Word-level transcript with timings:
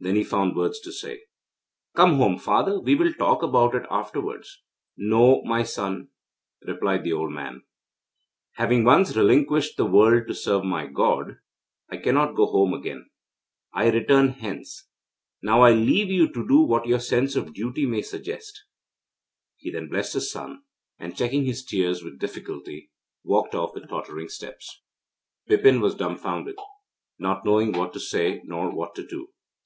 Then 0.00 0.16
he 0.16 0.24
found 0.24 0.56
words 0.56 0.80
to 0.80 0.92
say: 0.92 1.22
'Come 1.94 2.16
home, 2.16 2.36
father; 2.38 2.78
we 2.78 2.94
will 2.96 3.14
talk 3.14 3.42
about 3.42 3.74
it 3.74 3.86
afterwards.' 3.88 4.60
'No, 4.96 5.42
my 5.44 5.62
son,' 5.62 6.08
replied 6.66 7.04
the 7.04 7.12
old 7.12 7.30
man, 7.32 7.62
'having 8.56 8.84
once 8.84 9.16
relinquished 9.16 9.76
the 9.76 9.86
world 9.86 10.26
to 10.26 10.34
serve 10.34 10.64
my 10.64 10.86
God, 10.88 11.36
I 11.88 11.98
cannot 11.98 12.34
go 12.34 12.46
home 12.46 12.74
again. 12.74 13.08
I 13.72 13.88
return 13.90 14.30
hence. 14.30 14.88
Now 15.40 15.62
I 15.62 15.70
leave 15.72 16.10
you 16.10 16.30
to 16.32 16.46
do 16.46 16.60
what 16.60 16.86
your 16.88 17.00
sense 17.00 17.36
of 17.36 17.54
duty 17.54 17.86
may 17.86 18.02
suggest.' 18.02 18.64
He 19.56 19.70
then 19.70 19.88
blessed 19.88 20.14
his 20.14 20.32
son, 20.32 20.64
and, 20.98 21.16
checking 21.16 21.44
his 21.44 21.64
tears 21.64 22.02
with 22.02 22.18
difficulty, 22.18 22.90
walked 23.22 23.54
off 23.54 23.72
with 23.74 23.88
tottering 23.88 24.28
steps. 24.28 24.82
Bipin 25.46 25.80
was 25.80 25.94
dumbfounded, 25.94 26.56
not 27.20 27.44
knowing 27.46 27.72
what 27.72 27.92
to 27.94 28.00
say 28.00 28.42
nor 28.44 28.68
what 28.68 28.96
to 28.96 29.06
do. 29.06 29.28